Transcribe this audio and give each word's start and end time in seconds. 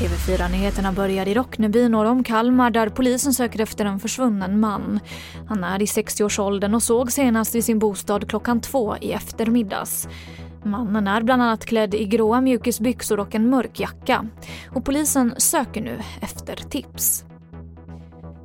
TV4-nyheterna 0.00 0.92
börjar 0.92 1.28
i 1.28 1.34
Rockneby 1.34 1.88
norr 1.88 2.04
om 2.04 2.24
Kalmar 2.24 2.70
där 2.70 2.88
polisen 2.88 3.34
söker 3.34 3.60
efter 3.60 3.84
en 3.84 4.00
försvunnen 4.00 4.60
man. 4.60 5.00
Han 5.48 5.64
är 5.64 5.82
i 5.82 5.84
60-årsåldern 5.84 6.74
och 6.74 6.82
såg 6.82 7.12
senast 7.12 7.54
i 7.54 7.62
sin 7.62 7.78
bostad 7.78 8.28
klockan 8.28 8.60
två 8.60 8.96
i 9.00 9.12
eftermiddags. 9.12 10.08
Mannen 10.64 11.06
är 11.06 11.22
bland 11.22 11.42
annat 11.42 11.66
klädd 11.66 11.94
i 11.94 12.04
gråa 12.04 12.40
mjukisbyxor 12.40 13.20
och 13.20 13.34
en 13.34 13.50
mörk 13.50 13.80
jacka. 13.80 14.26
Och 14.74 14.84
polisen 14.84 15.34
söker 15.38 15.80
nu 15.80 16.00
efter 16.20 16.56
tips. 16.56 17.24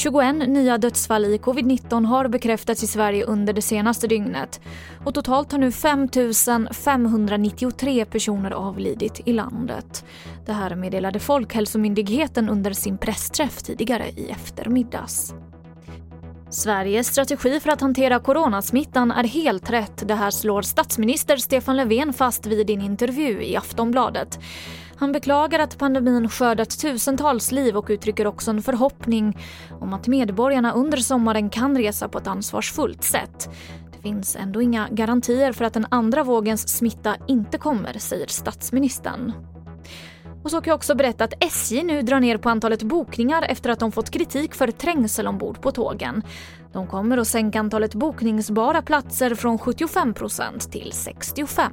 21 0.00 0.48
nya 0.48 0.78
dödsfall 0.78 1.24
i 1.24 1.38
covid-19 1.38 2.04
har 2.04 2.28
bekräftats 2.28 2.82
i 2.82 2.86
Sverige 2.86 3.24
under 3.24 3.52
det 3.52 3.62
senaste 3.62 4.06
dygnet. 4.06 4.60
Och 5.04 5.14
totalt 5.14 5.52
har 5.52 5.58
nu 5.58 5.72
5 5.72 6.08
593 6.70 8.04
personer 8.04 8.50
avlidit 8.50 9.20
i 9.24 9.32
landet. 9.32 10.04
Det 10.46 10.52
här 10.52 10.74
meddelade 10.74 11.18
Folkhälsomyndigheten 11.18 12.48
under 12.48 12.72
sin 12.72 12.98
pressträff 12.98 13.62
tidigare 13.62 14.08
i 14.16 14.30
eftermiddags. 14.30 15.34
Sveriges 16.50 17.06
strategi 17.06 17.60
för 17.60 17.70
att 17.70 17.80
hantera 17.80 18.18
coronasmittan 18.18 19.10
är 19.10 19.24
helt 19.24 19.70
rätt. 19.70 20.08
Det 20.08 20.14
här 20.14 20.30
slår 20.30 20.62
statsminister 20.62 21.36
Stefan 21.36 21.76
Löfven 21.76 22.12
fast 22.12 22.46
vid 22.46 22.70
en 22.70 22.80
intervju 22.80 23.42
i 23.42 23.56
Aftonbladet. 23.56 24.38
Han 25.00 25.12
beklagar 25.12 25.58
att 25.58 25.78
pandemin 25.78 26.28
skördat 26.28 26.78
tusentals 26.78 27.52
liv 27.52 27.76
och 27.76 27.86
uttrycker 27.88 28.26
också 28.26 28.50
en 28.50 28.62
förhoppning 28.62 29.38
om 29.80 29.92
att 29.92 30.06
medborgarna 30.06 30.72
under 30.72 30.98
sommaren 30.98 31.50
kan 31.50 31.78
resa 31.78 32.08
på 32.08 32.18
ett 32.18 32.26
ansvarsfullt 32.26 33.04
sätt. 33.04 33.50
Det 33.92 34.02
finns 34.02 34.36
ändå 34.36 34.62
inga 34.62 34.88
garantier 34.90 35.52
för 35.52 35.64
att 35.64 35.74
den 35.74 35.86
andra 35.90 36.24
vågens 36.24 36.68
smitta 36.68 37.16
inte 37.28 37.58
kommer, 37.58 37.98
säger 37.98 38.26
statsministern. 38.26 39.32
Och 40.44 40.50
så 40.50 40.60
kan 40.60 40.70
jag 40.70 40.76
också 40.76 40.94
berätta 40.94 41.24
att 41.24 41.44
SJ 41.44 41.82
nu 41.82 42.02
drar 42.02 42.20
ner 42.20 42.36
på 42.36 42.48
antalet 42.48 42.82
bokningar 42.82 43.42
efter 43.42 43.70
att 43.70 43.78
de 43.78 43.92
fått 43.92 44.10
kritik 44.10 44.54
för 44.54 44.70
trängsel 44.70 45.26
ombord 45.26 45.62
på 45.62 45.70
tågen. 45.72 46.22
De 46.72 46.86
kommer 46.86 47.18
att 47.18 47.28
sänka 47.28 47.60
antalet 47.60 47.94
bokningsbara 47.94 48.82
platser 48.82 49.34
från 49.34 49.58
75% 49.58 50.70
till 50.70 50.92
65 50.92 51.72